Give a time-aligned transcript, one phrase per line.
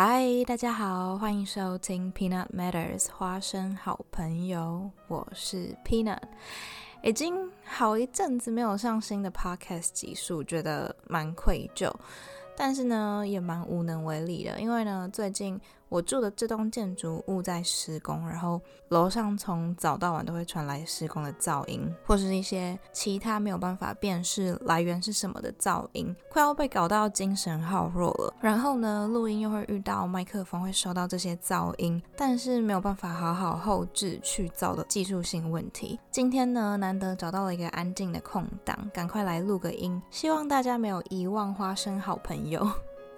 [0.00, 6.20] 嗨，大家好，欢迎收听 Peanut Matters 花生好朋友，我是 Peanut。
[7.02, 11.92] 已经好一阵子没有上新的 podcast 集数，觉得蛮愧疚，
[12.56, 15.60] 但是呢，也蛮无能为力的，因为呢，最近。
[15.88, 28.34] 我住的这栋建筑物在施工，然后楼上从早到晚都会传来施工的噪音，或是一些其他没有办法辨识来源是什么的噪音，快要被搞到精神耗弱了。
[28.40, 35.98] 然后呢，录音又会遇到麦克风会收到这些噪音，但是没有办法好好后置去噪的技术性问题。
[36.10, 42.66] 今天呢，难得找到了一个安静的空档，赶快来录个音，希望大家没有遗忘花生好朋友。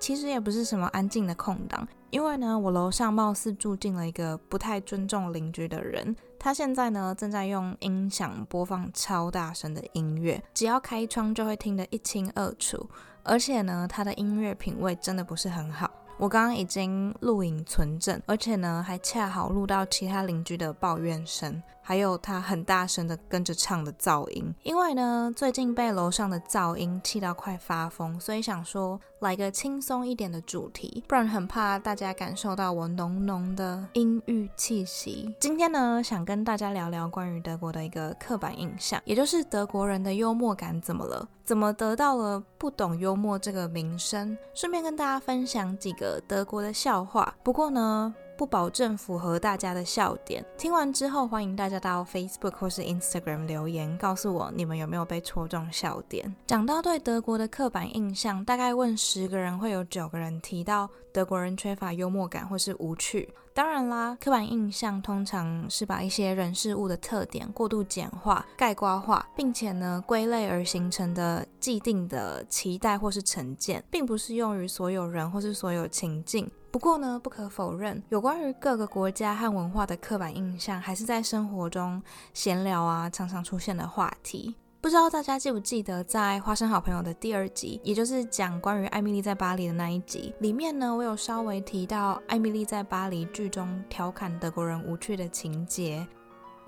[0.01, 6.17] 其实也不是什么安静的空档，因为呢，我楼上貌似住进了一个不太尊重邻居的人。
[6.39, 12.89] 他现在呢，正在用音响播放超大声的音乐，只要开窗就会听得一清二楚。
[13.23, 15.91] 而且呢，他的音乐品味真的不是很好。
[16.17, 24.55] 我刚刚已经录影存证，而且呢，还恰好录到其他邻居的抱怨声，还有他很大声的跟着唱的噪音。
[24.63, 35.35] 因为呢，最近被楼上的噪音气到快发疯，所以想说来个轻松一点的主题，不然很怕大家感受到我浓浓的阴郁气息。
[35.39, 41.29] 今天呢，想跟大家聊聊关于德国的一个刻板印象，也就是德国人的幽默感怎么了？
[41.45, 44.39] 怎么得到了不懂幽默这个名声？
[44.55, 47.35] 顺便跟大家分享几个德国的笑话。
[47.43, 50.43] 不过呢，不保证符合大家的笑点。
[50.57, 56.35] 听完之后，欢迎大家到 Facebook 或是 Instagram 留言，告诉我你们有没有被戳中笑点。
[56.47, 63.29] 讲到对德国的刻板印象，大概问十个人，会有九个人提到德国人缺乏幽默感或是无趣。
[63.53, 76.51] 当然啦，刻板印象通常是把一些人事物的特点过度简化、概括化，并且呢归类而形成的既定的期待或是成见，并不适用于所有人或是所有情境。
[76.71, 82.01] 不过呢，不可否认，有关于各个国家和文化的刻板印象，还是在生活中
[82.33, 84.55] 闲聊啊常常出现的话题。
[84.81, 96.07] 不知道大家记不记得，在《花生好朋友》的第二集，也就是讲关于艾米丽在巴黎的那一集里面呢，我有稍微提到艾米丽在巴黎剧中调侃德国人无趣的情节。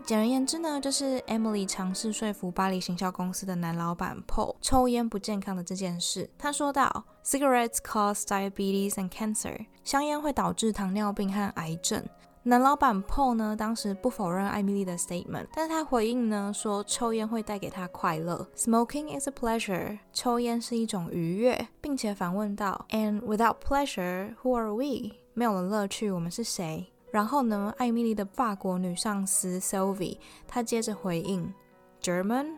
[0.04, 6.28] 简而言之呢，就是 Emily 尝试说服巴黎行销公司的男老板 Paul 抽烟不健康的这件事。
[6.36, 9.66] 他说道：“Cigarettes cause diabetes and cancer。
[9.84, 12.04] 香烟会导致糖尿病和癌症。”
[12.44, 25.18] 男老板 Paul 呢，当时不否认艾米丽的 statement，但是他回应呢说，抽烟会带给他快乐，Smoking is a pleasure，抽烟是一种愉悦，并且反问道，And without pleasure, who are we？
[25.34, 26.92] 没有了乐趣，我们是谁？
[27.12, 30.18] 然后呢，艾米丽的法国女上司 Sylvie，
[30.48, 31.54] 她接着回应
[32.02, 32.56] ，German，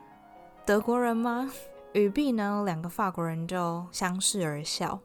[0.65, 1.53] 德国人吗？
[1.95, 4.99] 语毕呢，两个法国人就相视而笑。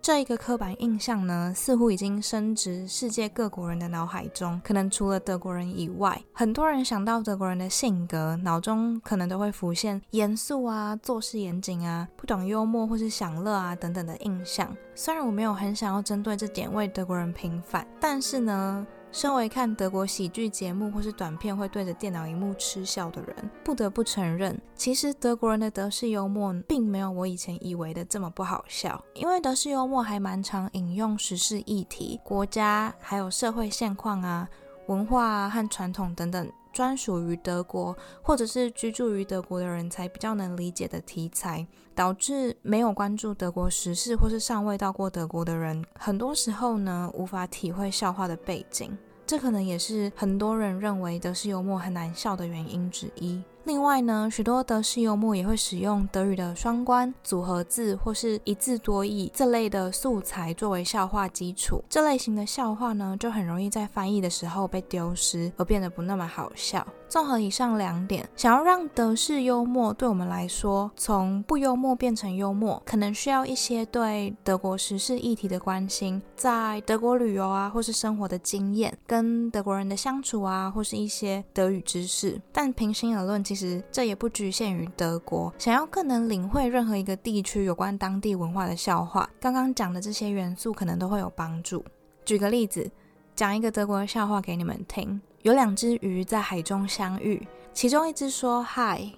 [0.00, 4.60] 这一个刻板印象呢，似乎已经深植世界各国人的脑海中。
[4.64, 14.76] 可能除了德国人以外，很多人想到德国人的性格，脑中可能都会浮现严肃啊、做事严谨啊、不懂幽默或是享乐啊等等的印象。
[14.96, 18.84] 虽然我没有很想要针对这点为德国人平反，但是呢。
[19.12, 29.04] 身为看德国喜剧节目或是短片会对着电脑荧幕嗤笑的人，不得不承认，其实德国人的德式幽默并没有我以前以为的这么不好笑。
[29.14, 34.48] 因为德式幽默还蛮常引用时事议题、国家还有社会现况啊、
[34.86, 36.50] 文化啊和传统等等。
[36.72, 48.96] 专属于德国或者是居住于德国的人才比较能理解的题材，导致没有关注德国时事或是尚未到过德国的人，很多时候呢无法体会笑话的背景。
[49.24, 53.42] 这可能也是很多人认为德式幽默很难笑的原因之一。
[53.64, 61.80] 另外呢，许多德式幽默也会使用德语的双关、组合字或是一字多义这类的素材作为笑话基础。
[61.88, 66.84] 这类型的笑话呢，就很容易在翻译的时候被丢失，而变得不那么好笑。
[67.08, 82.40] 综合以上两点，想要让德式幽默对我们来说从不幽默变成幽默，可能需要一些对德国时事议题的关心，在德国旅游啊，或是生活的经验，跟德国人的相处啊，或是一些德语知识。
[82.50, 85.52] 但平心而论，其实这也不局限于德国。
[85.58, 91.84] 想要更能领会任何一个地区有关当地文化的笑话，刚刚讲的这些元素可能都会有帮助。
[92.24, 92.90] 举个例子，
[93.34, 95.20] 讲一个德国的笑话给你们听。
[95.42, 99.10] 有两只鱼在海中相遇，其中一只说“嗨”，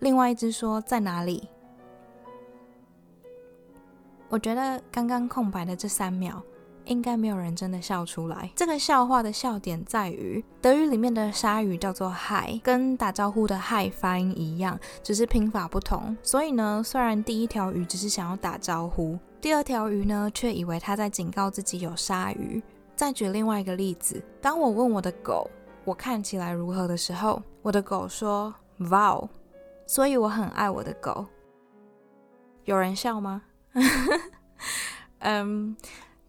[0.00, 1.46] 另外一只说“在哪里”。
[4.28, 6.42] 我觉得刚刚空白的这三秒，
[6.84, 8.50] 应该没有人真的笑出来。
[8.54, 16.16] 这个笑话的笑点在于，德语里面的鲨鱼叫做“嗨”，跟打招呼的“嗨”发音一样，只是拼法不同。
[16.22, 19.18] 所以呢，虽然第一条鱼只是想要打招呼。
[19.40, 22.62] 第二条鱼呢，却以为它在警告自己有鲨鱼。
[22.94, 25.50] 再举另外一个例子，当我问我的狗
[25.84, 29.28] 我看起来如何的时候，我的狗说 “Wow”，
[29.86, 31.26] 所以我很爱我的狗。
[32.64, 33.42] 有人笑吗？
[35.18, 35.76] 嗯，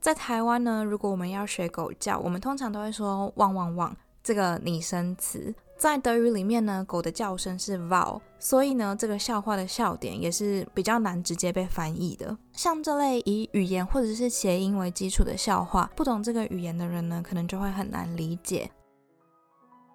[0.03, 5.55] 在台湾呢，如果我们要学狗叫，我们通常都会说“汪汪汪”这个拟声词。
[5.77, 12.37] 在德语里面呢，狗的叫声是 “wow”，所以呢，这个笑话的笑点也是比较难直接被翻译的。
[12.51, 18.69] 像这类以语言或者是谐音为基础的笑话，不懂这个语言的人呢，可能就会很难理解。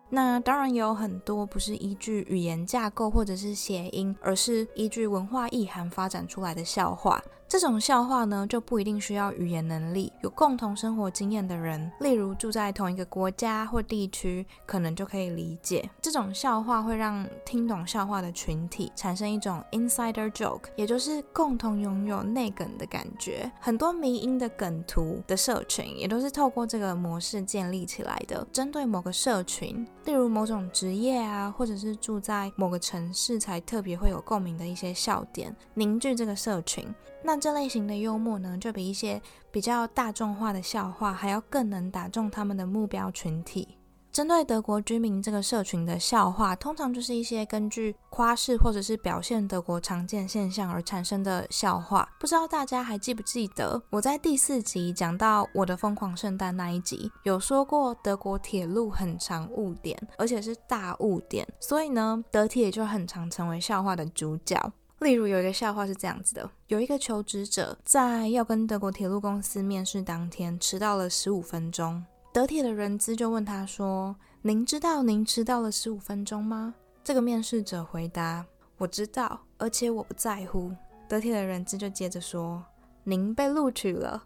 [0.09, 7.23] 那当然也有很多不是依据语言架构或者是谐音，而是依据文化意涵发展出来的笑话。
[7.49, 15.89] 这种笑话呢，就不一定需要语言能力，有共同生活经验的人，例如住在同一个国家或地区，可能就可以理解。
[16.03, 23.51] 这种笑话会让听懂笑话的群体产生一种 insider joke，也就是共同拥有内梗的感觉。
[23.59, 28.47] 很多迷因的梗图的社群，也都是透过这个模式建立起来的。
[28.53, 36.87] 针对某个社群，例如某种职业啊，或者是住在某个城市，才特别会有共鸣的一些笑点，凝聚这个社群。
[37.21, 39.21] 那这类型的幽默呢，就比一些
[39.51, 43.77] 比较大众化的笑话还要更能打中他们的目标群体。
[44.11, 52.09] 针对德国居民这个社群的笑话，通常就是一些根据夸饰或者是表现德国常见现象而产生的笑话。
[52.19, 64.59] 不知道大家还记不记得，我在第四集讲到我的疯狂圣诞那一集，有说过德国铁路很常误点，而且是大误点，所以呢，德铁就很常成为笑话的主角。
[65.01, 76.75] 例如有一个笑话是这样子的：有一个求职者在要跟德国铁路公司面试当天迟到了十五分钟，德铁的人资就问他说：“您知道您迟到了十五分钟吗？”
[77.05, 78.45] 这个面试者回答
[78.77, 80.73] ：“我知道，而且我不在乎。”
[81.09, 82.63] 德铁的人资就接着说
[83.05, 84.25] ：“您被录取了。”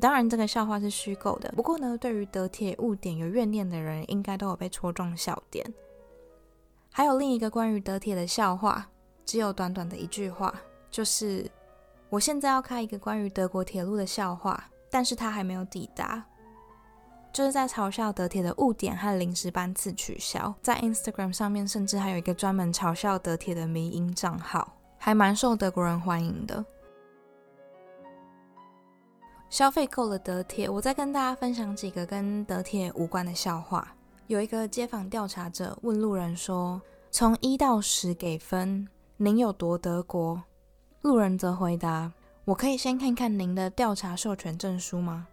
[0.00, 5.66] 当然，这个笑话是虚构的，不过呢，对于德铁误点有怨念的人，应该都有被戳中笑点。
[6.90, 8.88] 还有另一个关于德铁的笑话，
[9.24, 10.52] 只有短短的一句话，
[10.90, 11.48] 就是
[12.08, 16.24] 我现在要开一个关于德国铁路的笑话，但是它还没有抵达，
[17.32, 20.52] 就是在嘲笑德铁的误点和临时班次取消。
[20.60, 26.64] 在 Instagram 上面，甚至还有一个专门嘲笑德铁的迷音账号，还蛮受德国人欢迎的。
[29.48, 33.94] 消费够了德铁，我再跟大家分享几个跟德铁无关的笑话。
[34.30, 36.80] 有一个街访调查者问路人说
[37.10, 38.86] ：“从一到十给分，
[39.16, 40.40] 您有多德国？”
[41.02, 42.12] 路人则回答
[42.46, 45.26] ：“我可以先看看您的调查授权证书吗？”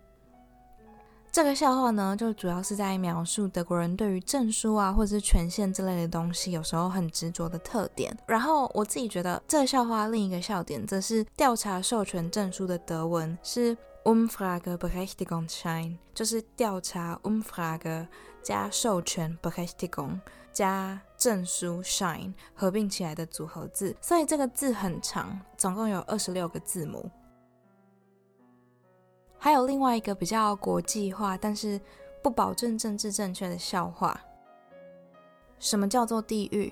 [1.32, 8.18] 这个笑话呢，就主要是在描述德国人对于证书啊，或者是权限之类的东西，有时候很执着的特点。
[8.26, 18.08] 然后我自己觉得，这个笑话另一个笑点，则是调查授权证书的德文是 Umfrageberechtigungsschein，就是调查 Umfrage。
[18.42, 20.22] 加授权 b e r e s t i g u n g
[20.54, 27.12] 加证书 shine 合并起来的组合字，所以这个字很长，总共有二十六个字母。
[29.38, 31.82] 还有另外一个比较国际化，但是
[32.24, 34.18] 不保证政治正确的笑话。
[35.60, 36.72] 什么叫做地狱？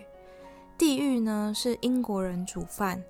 [0.78, 3.04] 地狱呢是英国人煮饭，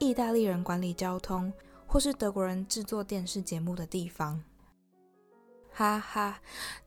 [0.00, 1.52] 意大利人管理交通，
[1.88, 4.40] 或是德国人制作电视节目的地方。
[5.72, 6.38] 哈哈，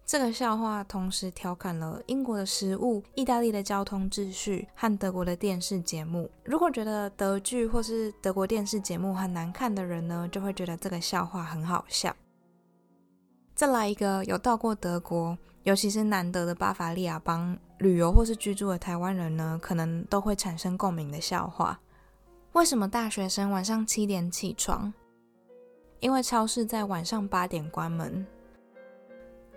[0.05, 6.29] 这个笑话同时调侃了英国的食物、意大利的交通秩序和德国的电视节目。
[6.43, 12.13] 如果觉得德剧或是德国电视节目很难看的人呢，就会觉得这个笑话很好笑。
[13.55, 21.79] 再来一个有到过德国，尤其是南德的巴伐利亚邦旅游或是居住的台湾人呢，可能都会产生共鸣的笑话。
[22.51, 24.93] 为什么大学生晚上七点起床？
[26.01, 28.25] 因为超市在晚上八点关门。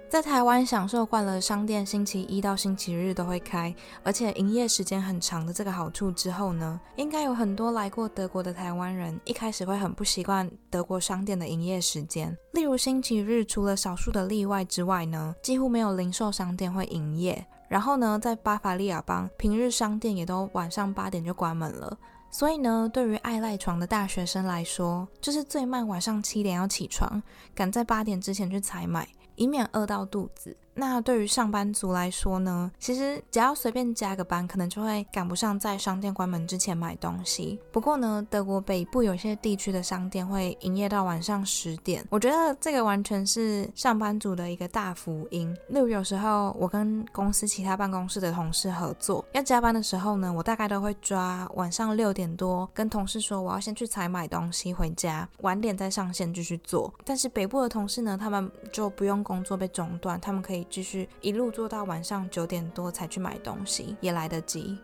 [0.06, 3.74] 在台湾享受惯了商店星期一到星期日都会开，
[4.04, 12.36] 而且营业时间很长的这个好处之后呢，应该有很多来过德国的台湾人一开始会很不习惯德国商店的营业时间。
[12.52, 17.44] 例如星期日，除了少数的例外之外呢，几乎没有零售商店会营业。
[17.66, 21.98] 然后呢，在巴伐利亚邦，平日商店也都晚上八点就关门了。
[22.36, 27.22] 所以呢，对于爱赖床的大学生来说，就是最慢晚上七点要起床，
[27.54, 29.08] 赶在八点之前去采买。
[29.36, 30.56] 以免饿到肚子。
[30.74, 37.60] 那对于上班族来说呢，其实只要随便加个班，可能就会赶不上在商店关门之前买东西。
[37.70, 45.56] 不过呢，德国北部有些地区的商店会营业到晚上十点，我觉得这个完全是上班族的一个大福音。
[45.68, 56.92] 例如有时候我跟公司其他办公室的同事合作，要加班的时候呢，我大概都会抓晚上六点多跟同事说我要先去采买东西回家，晚点再上线继续做。
[57.04, 60.63] 但是北部的同事呢，他们就不用工作被中断，他们可以。
[60.70, 64.78] 继续一路做到晚上九点多才去买东西，也来得及。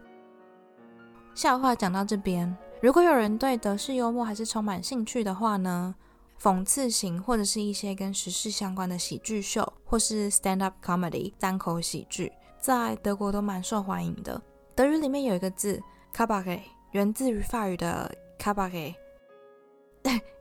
[1.34, 5.94] 笑话讲到这边，如果有人对德式幽默还是充满兴趣的话呢，
[6.40, 14.40] 讽刺型或者是一些跟时事相关的喜剧秀，或是 stand up comedy 单口喜剧，在德国都蛮受欢迎的。
[14.74, 15.80] 德语里面有一个字
[16.12, 16.60] k a b a r e
[16.92, 18.94] 源自于法语的 k a b a r e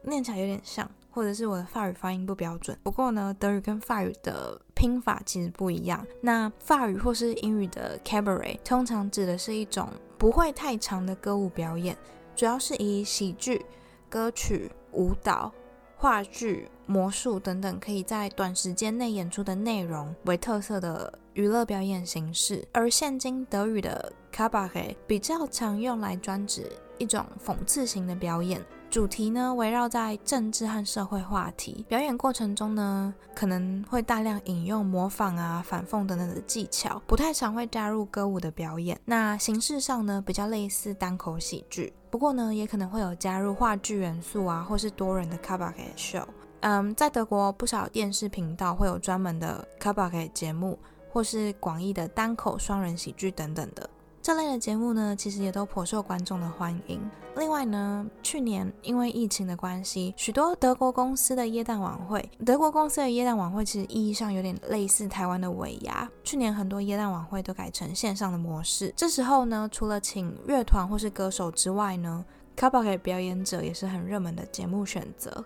[0.01, 0.89] 念起来有点像。
[1.11, 6.07] 或者是我的法语发音不标准，不过呢，德语跟法语的拼法其实不一样。
[6.21, 11.97] 那法语或是英语的 cabaret 通常指的是一种不会太长的歌舞表演，
[12.33, 13.65] 主要是以喜剧、
[14.07, 15.51] 歌曲、舞蹈、
[15.97, 22.65] 话剧、魔术等等可以在短时间内演出的内容为特色的娱乐表演形式。
[22.71, 28.65] 而现今德语的 cabaret 比较常用来专指一种讽刺型的表演。
[28.89, 38.99] 主题呢围绕在政治和社会话题，表演过程中呢可能会大量引用模仿啊、反讽等等的技巧，不太常会加入歌舞的表演。
[39.05, 46.25] 那形式上呢比较类似单口喜剧，不过呢也可能会有加入话剧元素啊，或是多人的 cabaret show。
[46.61, 50.79] 嗯，在德国不少电视频道会有专门的 cabaret 节目，
[51.11, 53.87] 或是广义的单口双人喜剧等等的。
[54.21, 57.01] 这类的节目呢，其实也都颇受观众的欢迎。
[57.37, 66.09] 另外呢，去年因为疫情的关系，许多德国公司的耶诞晚会，德国公司的耶诞晚会其实意义上有点类似台湾的尾牙。
[66.23, 68.93] 去年很多耶诞晚会都改成线上的模式。
[68.95, 72.25] 这时候呢，除了请乐团或是歌手之外呢
[72.57, 75.45] c a b a r e 表演者也是很热门的节目选择。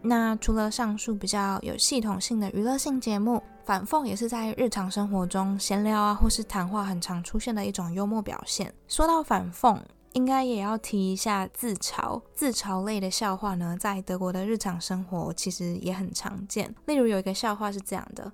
[0.00, 8.72] 那除了上述比较有系统性的娱乐性节目，反讽也是在日常生活中闲聊啊，或是谈话很常出现的一种幽默表现。
[8.88, 9.80] 说到反讽，
[10.12, 12.20] 应该也要提一下自嘲。
[12.34, 16.74] 自嘲类的笑话呢，在德国的日常生活其实也很常见。
[16.84, 18.30] 例如有一个笑话是这样的：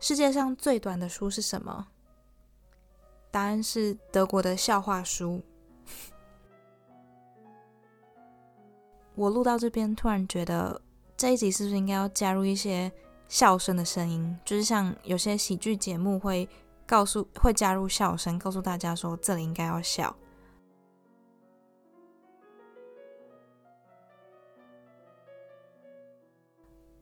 [0.00, 1.88] 世界上最短的书是什么？
[3.30, 5.42] 答案是德国的笑话书。
[9.14, 10.80] 我录到这边，突然觉得。
[11.18, 12.92] 这一集是不是应该要加入一些
[13.28, 14.38] 笑声的声音？
[14.44, 16.48] 就是像有些喜剧节目会
[16.86, 20.14] 告诉会加入笑声，告诉大家说这里应该要笑。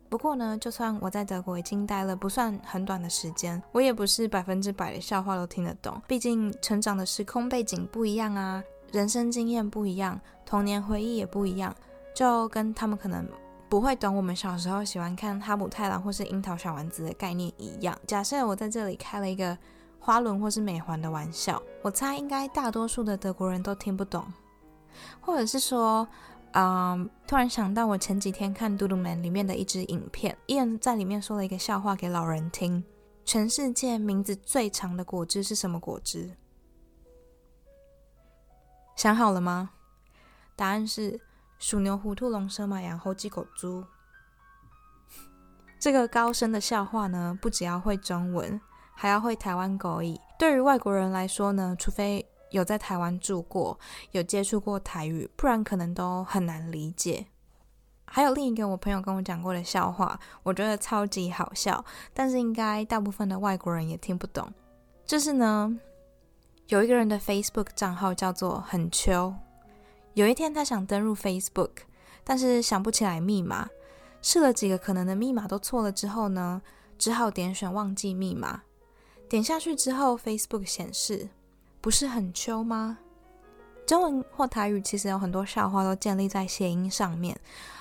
[0.08, 6.00] 不过呢，就算我在德国已经待了不算很短的时间，我也不是百分之百的笑话都听得懂。
[6.06, 8.62] 毕竟成长的时空背景不一样啊，
[8.92, 11.74] 人生经验不一样，童年回忆也不一样，
[12.14, 13.26] 就跟他们可能。
[13.74, 17.98] 不会懂我们小时候喜欢看哈姆太郎或是樱桃小丸子的概念一样。
[18.06, 19.58] 假设我在这里开了一个
[19.98, 24.24] 花轮或是美环的玩笑，我猜应该大多数的德国人都听不懂。
[25.20, 26.06] 或者是说，
[26.52, 32.84] 嗯，突然想到我前几天看《嘟嘟 Man》里面的一支影片，伊恩在里面说了一个笑话给老人听：
[33.24, 36.30] 全世界名字最长的果汁是什么果汁？
[38.94, 39.70] 想好了吗？
[40.54, 41.20] 答案是。
[41.58, 43.84] 鼠牛虎兔龙蛇马羊猴鸡狗猪，
[45.80, 48.60] 这个高深的笑话呢，不只要会中文，
[48.94, 50.18] 还要会台湾狗语。
[50.38, 53.78] 对于外国人来说呢，除非有在台湾住过，
[54.10, 57.26] 有接触过台语，不然可能都很难理解。
[58.06, 64.52] 还有另一个我朋友跟我讲过的笑话，我觉得超级好笑，但是应该大部分的外国人也听不懂。
[65.06, 65.78] 就是呢，
[66.68, 69.34] 有一个人的 Facebook 账号叫做很秋。
[70.14, 71.70] 有一天，他想登入 Facebook，
[72.22, 73.68] 但是想不起来密码，
[74.22, 76.62] 试了几个可能的密码都错了之后呢，
[76.96, 78.62] 只好点选忘记密码。
[79.28, 81.28] 点下去之后，Facebook 显示
[81.80, 82.98] 不是很秋吗？
[83.86, 87.36] 中文或台语其实有很多笑话都建立在谐音上面，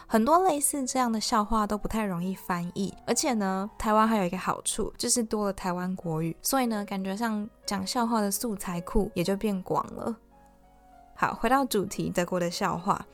[0.07, 2.91] 很多类似这样的笑话都不太容易翻译。
[3.05, 10.17] 而且呢，台湾还有一个好处，就是多了台湾国语，所以呢，感觉上讲笑话的素材库也就变广了。
[11.15, 13.05] 好，回到主题，德国的笑话。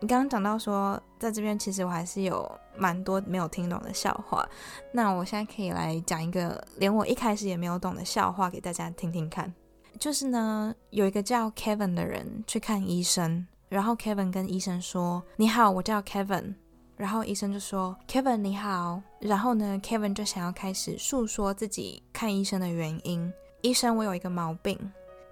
[0.00, 4.48] 你刚刚讲到说，在这边其实我还是有蛮多没有听懂的笑话。
[4.92, 9.52] 那我现在可以来讲一个连我一开始也没有懂的笑话给大家听听看。
[9.98, 16.54] 就是呢，有一个叫 Kevin 的人去看医生，然后 Kevin 跟医生说：“你好，我叫 Kevin。”
[16.96, 23.32] 然后医生就说：“Kevin 你好。”然后呢，Kevin 就想要开始诉说自己看医生的原因。
[23.62, 24.78] 医生，我有一个毛病。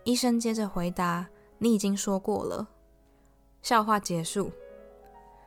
[0.02, 1.24] 医生接着回答
[1.58, 2.68] ：“你已经说过了。”
[3.62, 4.50] 笑话结束。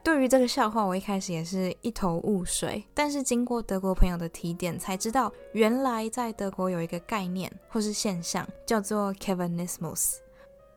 [0.01, 2.83] 对于这个笑话，我一开始也是一头雾水。
[2.93, 10.15] 但是经过德国朋友的提点，才知道原来在德国有一个概念或是现象，叫做 Kevinismus。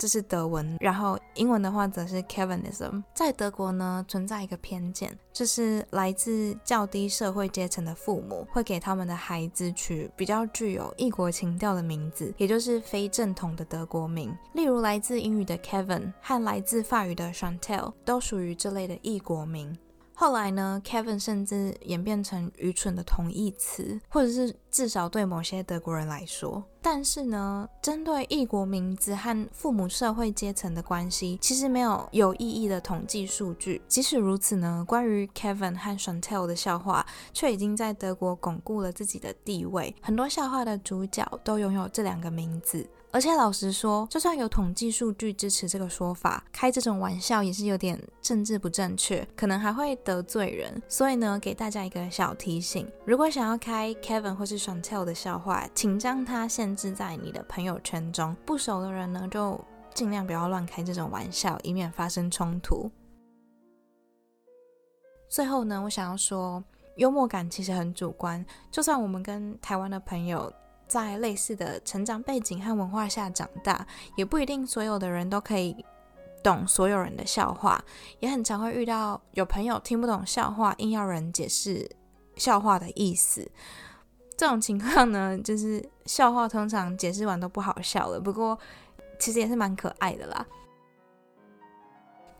[0.02, 3.04] 这是德文，然后英文的话则是 Kevinism。
[3.14, 14.36] 在德国呢，存在一个偏见，就是来自较低社会阶层的父母会给他们的孩子取比较具有异国情调的名字，也就是非正统的德国名。
[14.54, 19.78] 例如，来自英语的 Kevin 和来自法语的 Chantel 都属于这类的异国名。
[20.14, 26.64] 后来呢，Kevin 甚至演变成愚蠢的同义词，或者是至少对某些德国人来说。
[26.82, 33.80] 但是呢，针对异国名字和父母社会阶层的关系，其实没有有意义的统计数据。
[33.86, 39.94] 即使如此呢，关于 Kevin 和 Chantel 的笑话，却已经在德国巩固了自己的地位。
[40.02, 42.84] 很多笑话的主角都拥有这两个名字。
[43.14, 50.82] 而且老实说，就算有统计数据支持这个说法，开这种玩笑也是有点政治不正确，可能还会得罪人。
[50.88, 58.36] 所以呢，给大家一个小提醒：如果想要开 Kevin 或是 Chantel 的笑话，请将它置在你的朋友圈中。
[58.44, 59.60] 不熟的人呢，就
[59.94, 62.90] 尽量不要乱开这种玩笑，以免发生冲突。
[65.28, 66.62] 最后呢，我想要说，
[66.96, 70.52] 幽默感其实很主观，就算我们跟台湾的朋友。
[70.88, 75.74] 在类似的成长背景和文化下长大，也不一定所有的人都可以
[76.42, 77.82] 懂所有人的笑话，
[78.20, 81.90] 也很常会遇到有朋友听不懂笑话，硬要人解释
[82.36, 83.50] 笑话的意思。
[84.42, 88.20] 这种情况呢， 就是笑话通常解释完都不好笑了。
[88.20, 88.58] 不过
[89.16, 90.44] 其实也是蛮可爱的啦。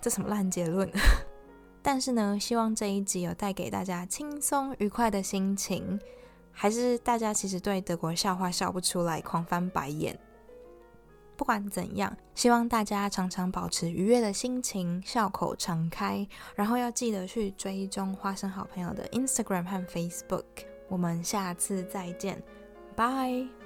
[0.00, 0.90] 这什么烂结论？
[1.80, 5.97] 但是呢，希望这一集有带给大家轻松愉快的心情。
[6.50, 10.18] 还是大家其实对德国笑话笑不出来，狂翻白眼。
[11.37, 16.26] 不管怎样，希望大家常常保持愉悦的心情，笑口常开。
[16.56, 20.72] 然后要记得去追踪花生好朋友的 Instagram 和 Facebook。
[20.92, 22.42] 我们下次再见，
[22.94, 23.62] 拜。